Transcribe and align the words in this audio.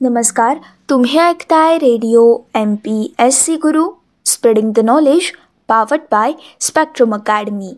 नमस्कार 0.00 0.56
तुम्ही 0.90 1.18
ऐकताय 1.18 1.76
radio 1.76 2.36
M 2.54 2.74
P 2.74 3.14
S 3.18 3.40
C 3.44 3.56
Guru 3.56 3.90
spreading 4.26 4.72
the 4.72 4.78
knowledge 4.78 5.30
powered 5.68 6.00
by 6.10 6.32
Spectrum 6.60 7.14
Academy 7.14 7.72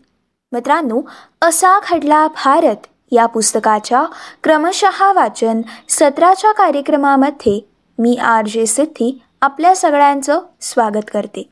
मित्रांनो 0.52 1.00
असा 1.42 1.78
घडला 1.90 2.26
भारत. 2.26 2.86
या 3.12 3.26
पुस्तकाच्या 3.26 4.04
क्रमशः 4.44 5.12
वाचन 5.12 5.60
सत्राच्या 5.88 6.52
कार्यक्रमामध्ये 6.52 7.58
मी 7.98 8.14
आर 8.16 8.46
जे 8.46 8.66
सिद्धी 8.66 9.22
आपल्या 9.40 9.74
सगळ्यांचं 9.76 10.40
स्वागत 10.60 11.10
करते. 11.12 11.48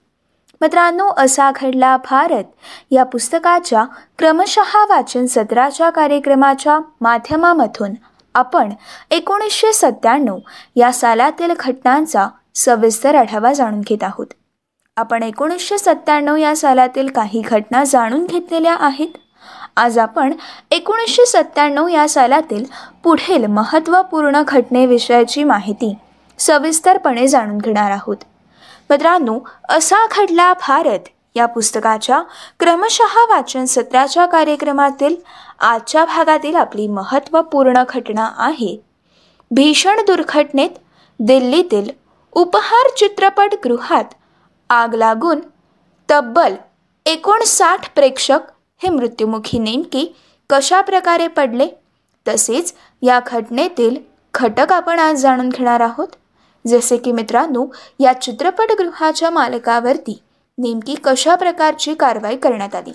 मित्रांनो 0.61 1.09
असा 1.16 1.50
घडला 1.57 1.96
भारत. 1.96 2.45
या 2.91 3.05
पुस्तकाच्या 3.05 3.85
क्रमशः 4.19 4.85
वाचन 4.91 5.27
सत्राच्या 5.27 5.91
कार्यक्रमाच्या 5.91 6.79
माध्यमामधून 7.00 7.95
आपण 8.34 8.72
एकोणीसशे 9.10 9.72
सत्त्याण्णव 9.72 10.38
या 10.77 10.92
सालातील 10.92 11.52
घटनांचा 11.60 12.28
सविस्तर 12.55 13.14
आढावा 13.14 13.52
जाणून 13.52 13.80
घेत 13.80 14.02
आहोत. 14.02 14.27
आपण 14.96 15.23
एकोणीसशे 15.23 15.78
सत्त्याण्णव 15.78 16.36
या 16.36 16.56
सालातील 16.56 17.09
काही 17.09 17.41
घटना 17.41 17.84
जाणून 17.84 18.24
घेतलेल्या 18.24 18.77
आहेत. 18.80 19.09
आज 19.77 19.98
आपण 19.98 20.33
एकोणीसशे 20.70 21.27
सत्त्याण्णव 21.27 21.88
या 21.88 22.09
सालातील 22.09 22.64
पुढील 23.02 23.46
महत्त्वपूर्ण 23.46 24.42
घटनेविषयाची 24.48 25.45
माहिती 25.45 25.95
सविस्तरपणे 26.38 27.28
जाणून 27.28 27.58
घेणार 27.58 27.91
आहोत. 27.91 28.16
मित्रांनो 28.91 29.38
असा 29.69 29.97
घडला 30.06 30.52
भारत 30.52 31.08
या 31.34 31.47
पुस्तकाच्या 31.47 32.22
क्रमशः 32.60 33.24
वाचन 33.30 33.64
सत्राच्या 33.64 34.27
कार्यक्रमातील 34.27 35.16
आजच्या 35.59 36.05
भागातील 36.05 36.55
आपली 36.55 36.87
महत्त्वपूर्ण 36.89 37.83
घटना 37.89 38.33
आहे. 38.37 38.77
भीषण 39.51 40.01
दुर्घटनेत 40.07 40.71
दिल्लीतील 41.21 41.91
उपहार 42.33 42.91
चित्रपटगृहात 42.97 44.05
आग 44.70 44.95
लागून 44.95 45.41
तब्बल 46.11 46.55
एकोणसाठ 47.06 47.95
प्रेक्षक 47.95 48.39
हे 48.83 48.89
मृत्युमुखी 48.89 49.59
नेमकी 49.59 50.17
कशा 50.50 50.81
प्रकारे 50.81 51.28
पडले? 51.28 51.67
तसेच 52.28 52.75
या 53.03 53.20
घटनेतील 53.27 53.97
घटक 54.34 54.72
आपण 54.72 54.98
आज 54.98 55.17
जाणून 55.17 55.48
घेणार 55.48 55.81
आहोत. 55.81 56.09
जसे 56.67 56.97
की 56.97 57.12
मित्रांनो 57.12 57.67
या 58.00 58.12
चित्रपटगृहाच्या 58.12 59.31
मालकावरती 59.31 60.22
नेमकी 60.59 60.95
कशा 61.05 61.34
प्रकारची 61.34 61.95
कारवाई 61.95 62.37
करण्यात 62.37 62.75
आली? 62.75 62.93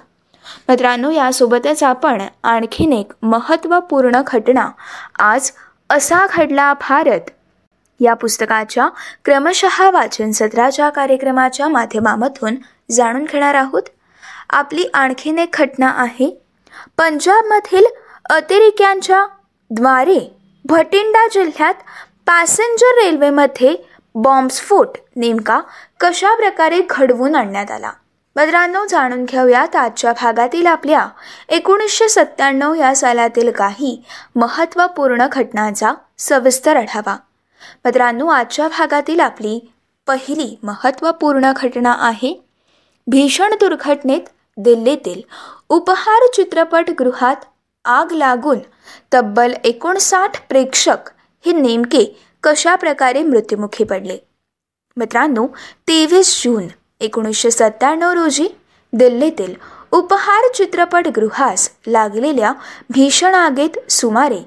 मित्रांनो 0.69 1.09
यासोबतच 1.09 1.83
आपण 1.83 2.21
आणखीन 2.43 2.93
एक 2.93 3.11
महत्त्वपूर्ण 3.21 4.21
घटना 4.27 4.69
आज 5.19 5.51
असा 5.89 6.27
घडला 6.33 6.73
भारत. 6.73 7.29
या 7.99 8.13
पुस्तकाच्या 8.13 8.89
क्रमशः 9.25 9.89
वाचन 9.89 10.31
सत्राच्या 10.31 10.89
कार्यक्रमाच्या 10.89 11.67
माध्यमामधून 11.67 12.55
जाणून 12.91 13.23
घेणार 13.23 13.55
आहोत. 13.55 13.81
आपली 14.49 14.85
आणखीन 14.93 15.39
एक 15.39 15.55
घटना 15.59 15.93
आहे. 15.97 16.41
पंजाबमधील 16.97 17.85
अतिरेक्यांच्या 18.29 19.25
द्वारे 19.69 20.35
भटिंडा 20.65 21.27
जिल्ह्यात 21.27 21.73
पॅसेंजर 22.25 23.03
रेल्वेमध्ये 23.03 23.75
बॉम्बस्फोट 24.15 24.97
नेमका 25.15 25.61
कशा 25.99 26.35
प्रकारे 26.35 26.81
घडवून 26.89 27.35
आणण्यात 27.35 27.71
आला? 27.71 27.91
मित्रांनो 28.35 28.85
जाणून 28.85 29.25
घेऊयात 29.25 29.75
आजच्या 29.75 30.11
भागातील 30.11 30.65
आपल्या 30.65 31.07
एकोणीसशे 31.49 32.07
सत्त्याण्णव 32.09 32.73
या 32.73 32.95
सालातील 32.95 33.51
काही 33.51 34.01
महत्त्वपूर्ण 34.35 35.27
घटनांचा 35.31 35.93
सविस्तर 36.17 36.75
आढावा. 36.75 37.17
मित्रांनो 37.85 38.27
आजच्या 38.27 38.67
भागातील 38.67 39.19
आपली 39.19 39.59
पहिली 40.07 40.57
महत्त्वपूर्ण 40.63 41.51
घटना 41.55 41.95
आहे 41.99 42.33
भीषण 43.07 43.53
दुर्घटनेत 43.59 44.21
दिल्लीतील 44.57 45.21
उपहार 45.69 46.27
चित्रपटगृहात 46.33 47.45
आग 47.85 48.11
लागून 48.11 48.59
तब्बल 49.13 49.53
एकोणसाठ 49.63 50.47
प्रेक्षक 50.49 51.09
हे 51.45 51.51
नेमके 51.51 52.21
कशा 52.43 52.75
प्रकारे 52.75 53.23
मृत्युमुखी 53.23 53.83
पडले? 53.83 54.17
मित्रांनो 54.97 55.47
तेवीस 55.87 56.43
जून 56.43 56.67
एकोणीसशे 57.03 57.51
सत्त्याण्णव 57.51 58.11
रोजी 58.11 58.47
दिल्लीतील 58.93 59.53
उपहार 59.91 60.51
चित्रपटगृहास 60.53 61.69
लागलेल्या 61.87 62.53
भीषण 62.89 63.35
आगीत 63.35 63.91
सुमारे 63.91 64.39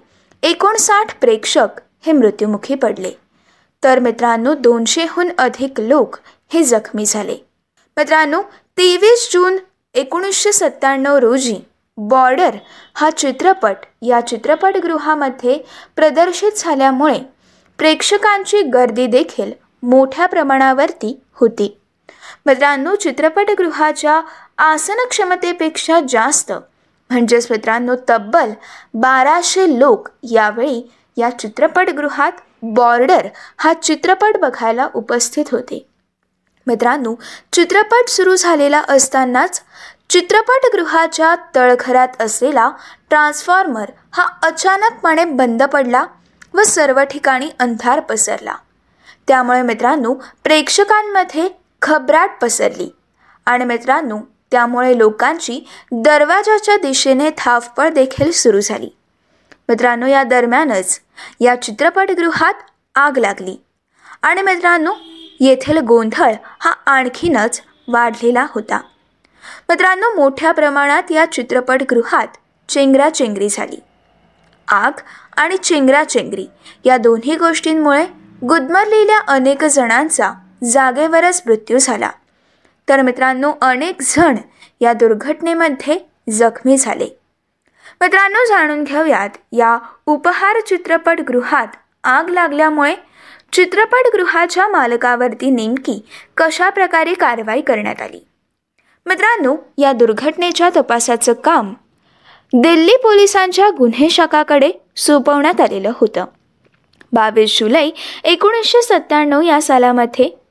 एकोणसाठ 0.43 1.21
प्रेक्षक 1.21 1.69
हे 2.07 2.13
मृत्युमुखी 2.13 2.75
पडले. 2.75 3.11
तर 3.85 3.99
मित्रांनो 3.99 4.55
दोनशेहून 4.55 5.29
अधिक 5.39 5.81
लोक 5.81 6.17
हे 6.53 6.63
जखमी 6.63 7.07
झाले. 7.07 7.37
मित्रांनो 7.97 8.43
तेवीस 8.79 9.29
जून 9.33 9.57
एकोणीसशे 9.95 10.53
सत्त्याण्णव 10.53 11.17
रोजी 11.17 11.57
बॉर्डर 11.97 12.51
हा 12.95 13.11
चित्रपट 13.11 13.77
या 14.03 14.21
चित्रपटगृहामध्ये 14.21 15.59
प्रदर्शित 15.97 16.53
झाल्यामुळे 16.57 17.19
प्रेक्षकांची 17.79 18.63
गर्दी 18.63 19.07
देखील 19.07 19.53
मोठ्या 19.83 20.27
प्रमाणावरती 20.27 21.21
होती. 21.35 21.77
मित्रांनो 22.47 22.95
चित्रपटगृहाच्या 22.95 24.21
आसनक्षमतेपेक्षा 24.59 25.99
जास्त. 26.09 26.53
म्हणजेच 27.11 27.47
मित्रांनो 27.51 27.95
तब्बल 28.09 28.51
बाराशे 28.95 29.79
लोक 29.79 30.09
यावेळी 30.23 30.83
या 31.17 31.31
चित्रपटगृहात 31.39 32.33
बॉर्डर 32.63 33.27
हा 33.59 33.73
चित्रपट 33.73 34.37
बघायला 34.37 34.89
उपस्थित 34.95 35.45
होते. 35.53 35.87
मित्रांनो 36.67 37.15
चित्रपट 37.53 38.09
सुरू 38.09 38.37
झालेला 38.37 38.83
असतानाच 38.89 39.63
चित्रपटगृहाच्या 40.11 41.35
तळघरात 41.55 42.23
असलेला 42.23 42.71
ट्रान्सफॉर्मर 43.11 43.91
हा 44.13 44.29
अचानकपणे 44.43 45.25
बंद 45.25 45.63
पडला 45.63 46.07
व 46.55 46.63
सर्व 46.63 47.03
ठिकाणी 47.03 47.51
अंधार 47.59 48.01
पसरला. 48.01 48.57
त्यामुळे 49.29 49.63
मित्रांनो 49.63 50.15
प्रेक्षकांमध्ये 50.45 51.66
घबराट 51.83 52.31
पसरली. 52.43 52.95
आणि 53.47 53.65
मित्रांनो 53.65 54.19
त्यामुळे 54.51 54.99
लोकांची 54.99 55.69
दरवाजाच्या 55.93 56.77
दिशेने 56.77 57.31
धावपळ 57.31 57.89
देखील 57.89 58.33
सुरू 58.33 58.61
झाली. 58.61 58.91
मित्रांनो 59.69 60.07
या 60.07 60.23
दरम्यानच 60.23 61.01
या 61.41 61.63
चित्रपटगृहात 61.63 62.55
आग 62.95 63.19
लागली. 63.19 63.57
आणि 64.23 64.43
मित्रांनो 64.43 64.93
येथील 65.41 65.79
गोंधळ 65.79 66.33
हा 66.61 66.71
आणखीनच 66.87 67.63
वाढलेला 67.89 68.47
होता. 68.51 68.81
मित्रांनो 69.69 70.15
मोठ्या 70.15 70.53
प्रमाणात 70.53 71.03
या 71.11 71.33
चित्रपटगृहात 71.33 72.27
चेंगराचेंगरी 72.69 73.49
झाली. 73.49 73.81
आग 74.69 74.93
आणि 75.37 75.57
चेंगराचेंगरी 75.57 76.47
या 76.85 76.97
दोन्ही 76.97 77.37
गोष्टींमुळे 77.37 78.07
गुदमरलेल्या 78.45 79.21
अनेक 79.29 79.65
जणांचा 79.65 80.33
जागेवरच 80.73 81.43
मृत्यू 81.47 81.79
झाला. 81.79 82.11
तर 82.89 83.03
मित्रांनो 83.03 83.53
अनेक 83.61 83.97
जण 84.01 84.37
या 84.81 84.93
दुर्घटनेमध्ये 84.93 85.99
जखमी 86.31 86.77
झाले. 86.77 87.09
मित्रांनो 88.01 88.45
जाणून 88.49 88.85
घेऊयात 88.85 89.31
या 89.53 89.79
उपहार 90.07 90.61
चित्रपटगृहात 90.61 91.67
आग 92.05 92.29
लागल्यामुळे 92.29 92.95
चित्रपटगृहाच्या 93.53 94.69
मालकावरती 94.69 95.51
नेमकी 95.51 96.07
कशा 96.37 96.71
प्रकारे 96.71 97.15
कारवाई 97.15 97.61
करण्यात 97.61 98.03
आली? 98.03 98.27
मित्रांनो 99.07 99.57
या 99.79 99.93
दुर्घटनेच्या 99.93 100.71
तपासाचं 100.77 101.33
काम 101.33 101.75
दिल्ली 102.53 102.97
पोलिसांच्या 103.03 103.71
गुन्हे 103.79 104.11
शाखाकडे 104.11 104.71
सोपवण्यात 104.97 105.61
आलेलं 105.61 105.93
होतं. 105.95 106.25
बावीस 107.13 107.61
जुलै 107.61 107.91
एकोणीसशे 108.25 108.83
सत्त्याण्णव 108.83 109.41
या 109.41 109.63
सालामध्ये 109.63 110.46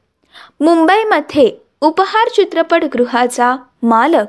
मुंबईमध्ये 0.59 1.51
उपहार 1.81 2.27
चित्रपटगृहाचा 2.27 3.55
मालक 3.83 4.25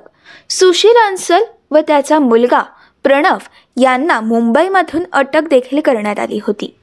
सुशील 0.50 1.06
अन्सल 1.06 1.42
व 1.70 1.78
त्याचा 1.78 2.18
मुलगा 2.18 2.62
प्रणव 3.04 3.36
यांना 3.80 4.20
मुंबईमधून 4.20 5.04
अटक 5.12 5.42
देखील 5.50 5.80
करण्यात 5.80 6.18
आली 6.18 6.38
होती. 6.42 6.74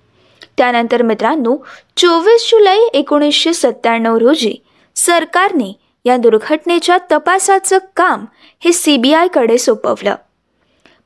त्यानंतर 0.58 1.02
मित्रांनो 1.02 1.58
चोवीस 1.98 2.50
जुलै 2.52 2.78
एकोणीसशे 2.94 3.54
सत्त्याण्णव 3.54 4.18
रोजी 4.18 4.56
सरकारने 4.96 5.74
या 6.06 6.18
दुर्घटनेच्या 6.18 6.98
तपासाचं 7.12 7.78
काम 7.96 8.26
हे 8.60 8.74
सी 8.74 8.98
बी 8.98 9.14
आयकडे 9.14 9.58
सोपवलं. 9.58 10.16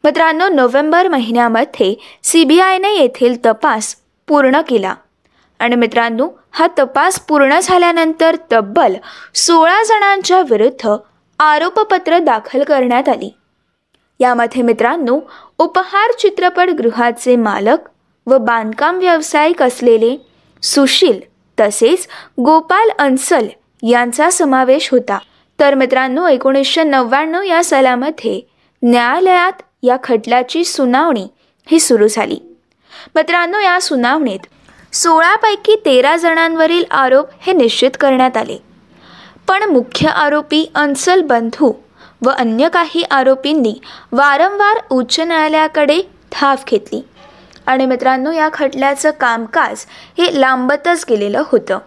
मित्रांनो 0.03 0.49
नोव्हेंबर 0.49 1.07
महिन्यामध्ये 1.07 1.95
सी 2.23 2.43
बी 2.43 2.59
आयने 2.59 2.95
येथील 2.95 3.37
तपास 3.45 3.95
पूर्ण 4.27 4.61
केला. 4.61 4.95
आणि 5.59 5.75
मित्रांनो 5.75 6.29
हा 6.51 6.67
तपास 6.79 7.19
पूर्ण 7.19 7.59
झाल्यानंतर 7.59 8.35
तब्बल 8.51 8.93
सोळा 9.35 9.83
जणांच्या 9.83 10.41
विरुद्ध 10.41 10.95
आरोपपत्र 11.39 12.17
दाखल 12.17 12.63
करण्यात 12.63 13.09
आली. 13.09 13.33
यामध्ये 14.19 14.61
मित्रांनो 14.61 15.19
उपहार 15.57 16.11
चित्रपटगृहाचे 16.19 17.35
मालक 17.35 17.77
व 18.27 18.37
बांधकाम 18.37 18.97
व्यावसायिक 18.97 19.61
असलेले 19.63 20.15
सुशील 20.63 21.19
तसेच 21.59 22.07
गोपाल 22.45 22.89
अन्सल 22.99 23.47
यांचा 23.83 24.29
समावेश 24.29 24.89
होता. 24.91 25.17
तर 25.59 25.73
मित्रांनो 25.75 26.27
एकोणीसशे 26.27 26.83
नव्याण्णव 26.83 27.41
या 27.41 27.63
सालामध्ये 27.63 28.41
न्यायालयात 28.83 29.61
या 29.83 29.97
खटल्याची 30.03 30.63
सुनावणी 30.63 31.27
ही 31.67 31.79
सुरू 31.79 32.07
झाली. 32.07 32.39
मित्रांनो 33.15 33.59
या 33.59 33.81
सुनावणीत 33.81 34.39
सोळापैकी 34.97 35.75
तेरा 35.85 36.15
जणांवरील 36.15 36.83
आरोप 36.91 37.25
हे 37.39 37.53
निश्चित 37.53 37.91
करण्यात 37.99 38.37
आले. 38.37 38.57
पण 39.47 39.63
मुख्य 39.63 40.07
आरोपी 40.07 40.71
अन्सल 40.75 41.21
बंधू 41.21 41.73
व 42.25 42.29
अन्य 42.29 42.69
काही 42.69 43.03
आरोपींनी 43.11 43.73
वारंवार 44.11 44.77
उच्च 44.91 45.19
न्यायालयाकडे 45.19 46.01
धाव 46.31 46.55
घेतली. 46.67 47.01
आणि 47.65 47.85
मित्रांनो 47.85 48.31
या 48.31 48.49
खटल्याचं 48.53 49.11
कामकाज 49.11 49.85
हे 50.17 50.41
लांबतच 50.41 51.05
गेलेलं 51.09 51.43
होतं. 51.45 51.79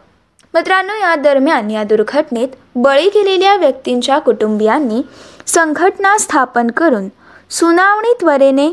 मित्रांनो 0.54 0.92
या 0.92 1.14
दरम्यान 1.14 1.70
या 1.70 1.84
दुर्घटनेत 1.84 2.48
बळी 2.74 3.08
गेलेल्या 3.08 3.56
व्यक्तींच्या 3.56 4.18
कुटुंबियांनी 4.18 5.02
संघटना 5.46 6.18
स्थापन 6.18 6.70
करून 6.70 7.08
सुनावणी 7.50 8.12
त्वरेने 8.20 8.70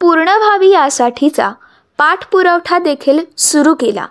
पूर्ण 0.00 0.28
व्हावी 0.28 0.70
यासाठीचा 0.70 1.50
पाठपुरवठा 2.00 2.78
देखील 2.78 3.18
सुरू 3.38 3.74
केला. 3.74 4.06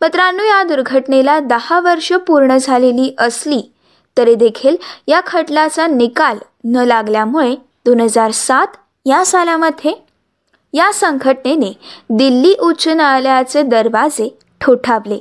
मित्रांनो 0.00 0.42
या 0.42 0.62
दुर्घटनेला 0.62 1.38
दहा 1.40 1.80
वर्ष 1.80 2.12
पूर्ण 2.12 2.56
झालेली 2.56 3.14
असली 3.18 3.60
तरी 4.16 4.34
देखील 4.34 4.76
या 5.06 5.20
खटल्याचा 5.26 5.86
निकाल 5.86 6.38
न 6.64 6.76
लागल्यामुळे 6.76 7.54
दोन 7.86 8.00
हजार 8.00 8.30
सात 8.30 8.76
या 9.06 9.24
सालामध्ये 9.24 9.92
या 10.72 10.92
संघटनेने 10.92 11.72
दिल्ली 12.10 12.54
उच्च 12.60 12.88
न्यायालयाचे 12.88 13.62
दरवाजे 13.62 14.38
ठोठावले. 14.60 15.18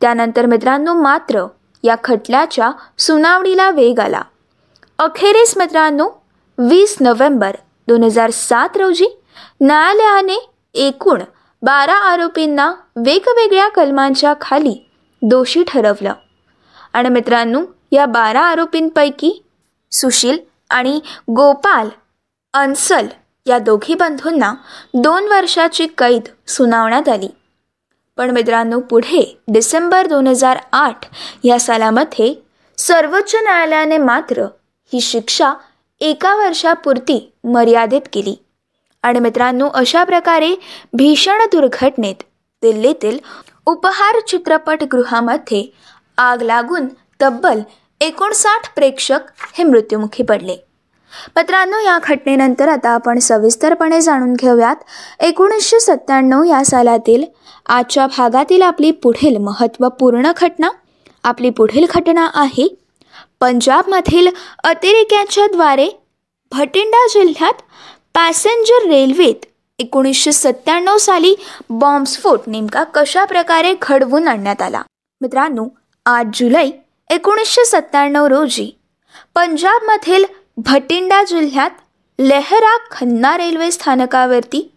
त्यानंतर 0.00 0.46
मित्रांनो 0.46 0.94
मात्र 0.94 1.46
या 1.82 1.96
खटल्याच्या 2.04 2.70
सुनावणीला 2.98 3.70
वेग 3.70 4.00
आला. 4.00 4.22
अखेरीस 4.98 5.56
मित्रांनो 5.56 6.08
वीस 6.58 6.96
नोव्हेंबर 7.00 7.56
दोन 7.88 8.04
हजार 8.04 8.30
सात 8.30 8.76
रोजी 8.76 9.16
न्यायालयाने 9.60 10.44
एकूण 10.76 11.22
बारा 11.62 11.94
आरोपींना 11.94 12.72
वेगवेगळ्या 12.96 13.68
कलमांच्या 13.68 14.34
खाली 14.40 14.90
दोषी 15.22 15.64
ठरवलं. 15.68 16.12
आणि 16.92 17.08
मित्रांनो 17.08 17.62
या 17.92 18.06
बारा 18.06 18.40
आरोपींपैकी 18.40 19.44
सुशील 19.92 20.38
आणि 20.70 21.00
गोपाल 21.30 21.88
अन्सल 22.54 23.06
या 23.46 23.58
दोघी 23.58 23.94
बंधूंना 23.94 24.54
दोन 24.94 25.24
वर्षाची 25.24 25.86
कैद 25.86 26.22
सुनावण्यात 26.48 27.08
आली. 27.08 27.28
पण 28.16 28.30
मित्रांनो 28.30 28.80
पुढे 28.80 29.40
डिसेंबर 29.48 30.06
दोन 30.06 30.26
हजार 30.26 30.58
आठ 30.72 30.98
या 31.44 31.60
सालामध्ये 31.60 32.34
सर्वोच्च 32.78 33.34
न्यायालयाने 33.34 33.98
मात्र 33.98 34.42
ही 34.92 35.00
शिक्षा 35.00 35.54
एका 36.00 36.34
वर्षापुरती 36.34 37.32
मर्यादित 37.44 38.00
केली. 38.12 38.45
आणि 39.02 39.20
मित्रांनो 39.20 39.68
अशा 39.74 40.04
प्रकारे 40.04 40.54
भीषण 40.92 41.42
दुर्घटनेत 41.52 42.22
दिल्लीतील 42.62 43.18
उपहार 43.66 44.18
चित्रपटगृहामध्ये 44.28 45.64
आग 46.18 46.42
लागून 46.42 46.86
तब्बल 47.22 47.60
एकोणसाठ 48.00 48.74
प्रेक्षक 48.74 49.20
हे 49.54 49.64
मृत्युमुखी 49.64 50.22
पडले. 50.22 50.56
मित्रांनो 51.36 51.78
या 51.78 51.98
घटनेनंतर 52.04 52.68
आता 52.68 52.90
आपण 52.90 53.18
सविस्तरपणे 53.18 54.00
जाणून 54.00 54.32
घेऊयात. 54.32 54.76
एकोणीसशे 55.20 55.80
सत्त्याण्णव 55.80 56.42
या 56.44 56.64
सालातील 56.64 57.24
आजच्या 57.66 58.06
भागातील 58.06 58.62
आपली 58.62 58.90
पुढील 58.90 59.36
महत्त्वपूर्ण 59.36 60.32
घटना. 60.36 60.70
आपली 61.24 61.50
पुढील 61.50 61.86
घटना 61.90 62.28
आहे 62.34 62.68
पंजाबमधील 63.40 64.28
अतिरेक्याच्या 64.64 65.46
द्वारे 65.46 65.88
भटिंडा 66.52 67.06
जिल्ह्यात 67.10 67.62
पॅसेंजर 68.16 68.88
रेल्वेत 68.88 69.44
एकोणीसशे 69.78 70.32
सत्त्याण्णव 70.32 70.96
साली 70.96 71.34
बॉम्बस्फोट 71.70 72.40
नेमका 72.46 72.84
कशा 72.84 73.24
प्रकारे 73.24 73.74
घडवून 73.82 74.28
आणण्यात 74.28 74.62
आला? 74.62 74.82
मित्रांनो 75.20 75.66
आठ 76.06 76.26
जुलै 76.34 76.70
एकोणीसशे 77.10 77.64
सत्त्याण्णव 77.64 78.26
रोजी 78.26 78.70
पंजाबमधील 79.34 80.24
भटिंडा 80.56 81.24
जिल्ह्यात 81.24 81.70
लेहरा 82.18 82.76
खन्ना 82.90 83.36
रेल्वे 83.38 83.70
स्थानकावरती 83.70 84.72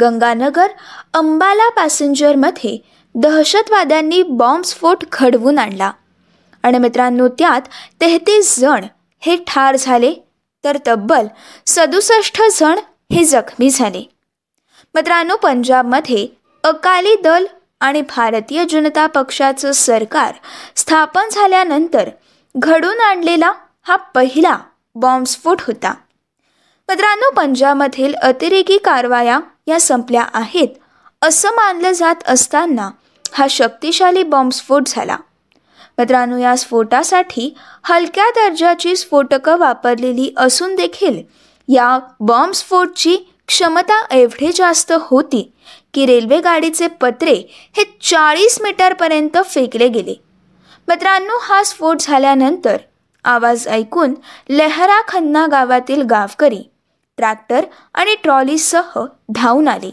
गंगानगर 0.00 0.66
अंबाला 1.14 1.68
पॅसेंजरमध्ये 1.68 2.78
दहशतवाद्यांनी 3.14 4.22
बॉम्बस्फोट 4.22 5.04
घडवून 5.12 5.58
आणला. 5.58 5.92
आणि 6.62 6.78
मित्रांनो 6.78 7.28
त्यात 7.28 7.62
तेहतीस 8.00 8.58
जण 8.58 8.84
हे 9.20 9.36
ठार 9.36 9.76
झाले. 9.76 10.14
तर 10.64 10.78
तब्बल 10.86 11.26
सदुसष्ट 11.66 12.42
जण 12.52 12.78
हे 13.12 13.24
जखमी 13.24 13.70
झाले. 13.70 14.02
मित्रांनो 14.94 15.36
पंजाबमध्ये 15.36 16.26
अकाली 16.64 17.14
दल 17.24 17.46
आणि 17.80 18.00
भारतीय 18.00 18.64
जनता 18.64 19.06
पक्षाचं 19.06 19.72
सरकार 19.72 20.34
स्थापन 20.76 21.28
झाल्यानंतर 21.32 22.08
घडून 22.56 23.00
आणलेला 23.00 23.52
हा 23.82 23.96
पहिला 23.96 24.58
बॉम्बस्फोट 24.94 25.62
होता. 25.62 25.94
मित्रांनो 26.88 27.30
पंजाबमधील 27.30 28.14
अतिरेकी 28.14 28.78
कारवाया 28.78 29.40
या 29.66 29.80
संपल्या 29.80 30.26
आहेत 30.34 30.68
असं 31.22 31.50
मानलं 31.50 31.92
जात 31.92 32.28
असताना 32.28 32.90
हा 33.32 33.46
शक्तिशाली 33.50 34.22
बॉम्बस्फोट 34.22 34.82
झाला. 34.86 35.16
मित्रांनो 35.98 36.36
या 36.36 36.56
स्फोटासाठी 36.56 37.54
हलक्या 37.84 38.30
दर्जाची 38.30 38.96
स्फोटकं 38.96 39.58
वापरलेली 39.58 40.32
असून 40.36 40.74
देखील 40.74 41.22
या 41.68 41.98
बॉम्बस्फोटची 42.20 43.16
क्षमता 43.48 44.04
एवढी 44.10 44.52
जास्त 44.52 44.92
होती 45.00 45.52
की 45.94 46.06
रेल्वे 46.06 46.40
गाडीचे 46.40 46.86
पत्रे 47.00 47.34
हे 47.76 47.84
चाळीस 48.02 48.60
मीटरपर्यंत 48.62 49.36
फेकले 49.44 49.88
गेले. 49.88 50.14
मित्रांनो 50.88 51.38
हा 51.42 51.62
स्फोट 51.64 51.96
झाल्यानंतर 52.00 52.76
आवाज 53.24 53.66
ऐकून 53.68 54.14
लेहरा 54.48 55.00
खन्ना 55.08 55.46
गावातील 55.46 56.02
गावकरी 56.02 56.62
ट्रॅक्टर 57.16 57.64
आणि 57.94 58.14
ट्रॉलीसह 58.22 58.98
धावून 59.34 59.68
आले 59.68 59.90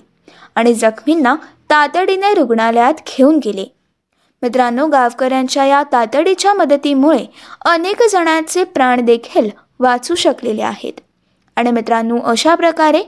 आणि 0.55 0.73
जखमींना 0.73 1.35
तातडीने 1.69 2.33
रुग्णालयात 2.33 2.93
घेऊन 3.07 3.37
गेले. 3.37 3.65
मित्रांनो 4.41 4.87
गावकऱ्यांच्या 4.87 5.65
या 5.65 5.83
तातडीच्या 5.91 6.53
मदतीमुळे 6.53 7.25
अनेक 7.65 8.01
जणांचे 8.11 8.63
प्राण 8.63 9.01
देखील 9.05 9.49
वाचू 9.79 10.15
शकलेले 10.15 10.61
आहेत. 10.61 10.93
आणि 11.57 11.71
मित्रांनो 11.71 12.19
अशा 12.21 12.55
प्रकारे 12.55 13.01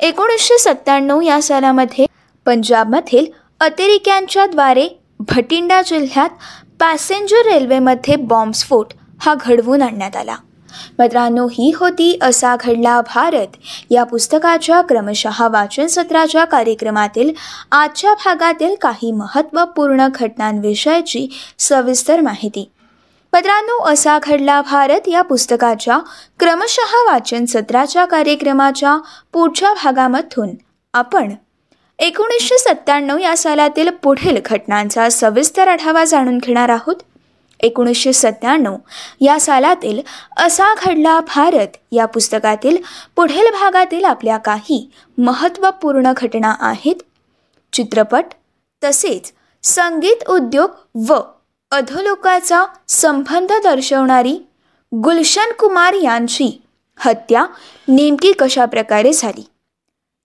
एकोणीसशे 0.00 0.58
सत्त्याण्णव 0.58 1.20
या 1.20 1.40
सालामध्ये 1.42 2.06
पंजाबमधील 2.46 3.26
अतिरेक्यांच्या 3.60 4.46
द्वारे 4.46 4.88
भटिंडा 5.20 5.82
जिल्ह्यात 5.82 6.30
पॅसेंजर 6.80 7.46
रेल्वेमध्ये 7.46 8.16
बॉम्बस्फोट 8.16 8.92
हा 9.20 9.34
घडवून 9.40 9.82
आणण्यात 9.82 10.16
आला. 10.16 10.36
मित्रांनो 10.98 11.46
ही 11.46 11.72
होती 11.76 12.18
असा 12.22 12.56
घडला 12.60 13.00
भारत. 13.00 13.46
या 13.90 14.04
पुस्तकाच्या 14.04 14.80
क्रमशः 14.80 15.48
वाचन 15.48 15.86
सत्राच्या 15.86 16.44
कार्यक्रमातील 16.44 17.32
आजच्या 17.72 18.14
भागातील 18.14 18.74
काही 18.80 19.12
महत्त्वपूर्ण 19.12 20.08
घटनांविषयीची 20.14 21.26
सविस्तर 21.58 22.20
माहिती. 22.20 22.70
मित्रांनो 23.32 23.82
असा 23.84 24.18
घडला 24.22 24.60
भारत 24.60 25.08
या 25.08 25.22
पुस्तकाच्या 25.22 25.98
क्रमशः 26.38 27.12
वाचन 27.12 27.44
सत्राच्या 27.44 28.04
कार्यक्रमाच्या 28.04 28.98
पुढच्या 29.32 29.72
भागामधून. 29.72 30.50
आपण 30.94 31.34
एकोणीसशे 31.98 32.58
सत्त्याण्णव 32.58 33.18
या 33.18 33.36
सालातील 33.36 33.90
पुढील 33.90 34.36
घटनांचा 34.46 35.08
सविस्तर 35.08 35.68
आढावा 35.68 36.04
जाणून 36.04 36.38
घेणार 36.38 36.68
आहोत. 36.68 36.94
एकोणीसशे 37.60 38.12
सत्त्याण्णव. 38.12 38.76
या 39.20 39.40
सालातील 39.40 40.00
असा 40.36 40.74
घडला 40.74 41.20
भारत 41.20 41.76
या 41.92 42.06
पुस्तकातील 42.06 42.76
पुढील 43.16 43.50
भागातील 43.52 44.04
आपल्या 44.04 44.36
काही 44.36 44.90
महत्त्वपूर्ण 45.18 46.12
घटना 46.16 46.54
आहेत. 46.60 47.02
चित्रपट 47.72 48.24
तसेच 48.84 49.32
संगीत 49.62 50.28
उद्योग 50.28 50.70
व 51.08 51.20
अधोलोकाचा 51.70 52.64
संबंध 52.88 53.52
दर्शवणारी 53.52 54.38
गुलशन 54.92 55.52
कुमार 55.58 55.92
यांची 55.92 56.62
हत्या 56.98 57.46
नेमकी 57.88 58.32
कशा 58.32 58.64
प्रकारे 58.64 59.12
झाली? 59.12 59.44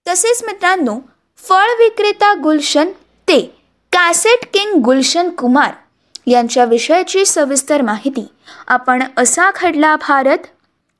तसेच 0.07 0.43
मित्रांनो 0.43 0.99
फळ 1.37 1.71
विक्रेता 1.79 2.33
गुलशन 2.33 2.87
ते 3.27 3.41
कॅसेट 3.91 4.45
किंग 4.53 4.81
गुलशन 4.81 5.29
कुमार 5.29 5.71
यांच्या 6.27 6.65
विषयाची 6.65 7.25
सविस्तर 7.25 7.81
माहिती. 7.81 8.27
आपण 8.67 9.03
असा 9.17 9.49
घडला 9.61 9.95
भारत? 9.95 10.37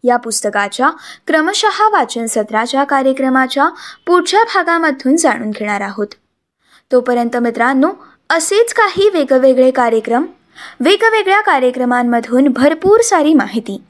या 0.03 0.17
पुस्तकाच्या 0.17 0.89
क्रमशः 1.27 1.87
वाचन 1.91 2.25
सत्राच्या 2.25 2.83
कार्यक्रमाच्या 2.83 3.69
पुढच्या 4.05 4.43
भागामधून 4.43 5.15
जाणून 5.15 5.51
घेणार 5.51 5.81
आहोत. 5.81 6.07
तोपर्यंत 6.91 7.37
मित्रांनो 7.37 7.89
असेच 8.29 8.73
काही 8.73 9.09
वेगवेगळे 9.09 9.71
कार्यक्रम 9.71 10.25
वेगवेगळ्या 10.79 11.41
कार्यक्रमांमधून 11.41 12.47
भरपूर 12.47 13.01
सारी 13.01 13.33
माहिती 13.33 13.81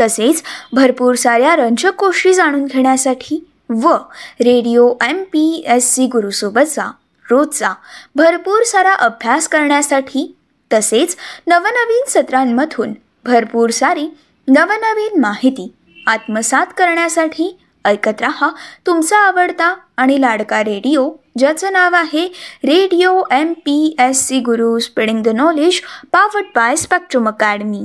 तसेच 0.00 0.42
भरपूर 0.72 1.14
साऱ्या 1.14 1.56
रंजक 1.56 1.92
गोष्टी 2.00 2.34
जाणून 2.34 2.64
घेण्यासाठी 2.64 3.44
व 3.68 3.92
radio 4.40 4.94
M 5.08 5.22
P 5.22 5.64
S 5.66 5.94
C 5.94 6.06
गुरुसोबतचा 6.06 6.90
रोजचा 7.30 7.72
भरपूर 8.14 8.62
सारा 8.62 8.94
अभ्यास 8.94 9.48
करण्यासाठी 9.48 10.37
तसेच 10.72 11.16
नवनवीन 11.46 12.04
सत्रांमधून 12.08 12.92
भरपूर 13.24 13.70
सारी 13.70 14.08
नवनवीन 14.48 15.20
माहिती 15.20 15.72
आत्मसात 16.06 16.66
करण्यासाठी 16.76 17.56
ऐकत 17.84 18.20
रहा. 18.20 18.50
तुमचा 18.86 19.18
आवडता 19.18 19.74
आणि 19.96 20.20
लाडका 20.20 20.62
रेडिओ 20.64 21.10
ज्याचं 21.38 21.72
नाव 21.72 21.94
आहे 21.94 22.26
radio 22.64 23.22
M 23.32 23.52
P 23.52 23.96
S 24.00 24.26
C 24.26 24.40
Guru 24.40 24.78
spreading 24.78 25.22
the 25.22 25.28
knowledge 25.28 25.80
powered 26.12 26.44
by 26.56 26.76
Spectrum 26.76 27.28
Academy. 27.28 27.84